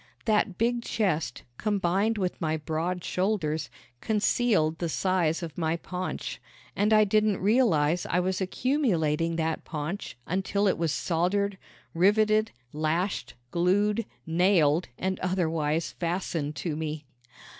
That 0.25 0.57
big 0.57 0.81
chest, 0.81 1.43
combined 1.59 2.17
with 2.17 2.41
my 2.41 2.57
broad 2.57 3.03
shoulders, 3.03 3.69
concealed 4.01 4.79
the 4.79 4.89
size 4.89 5.43
of 5.43 5.55
my 5.59 5.77
paunch, 5.77 6.41
and 6.75 6.91
I 6.91 7.03
didn't 7.03 7.37
realize 7.37 8.07
I 8.07 8.19
was 8.19 8.41
accumulating 8.41 9.35
that 9.35 9.63
paunch 9.63 10.17
until 10.25 10.67
it 10.67 10.79
was 10.79 10.91
soldered, 10.91 11.59
riveted, 11.93 12.49
lashed, 12.73 13.35
glued, 13.51 14.07
nailed 14.25 14.87
and 14.97 15.19
otherwise 15.19 15.91
fastened 15.99 16.55
to 16.55 16.75
me. 16.75 17.05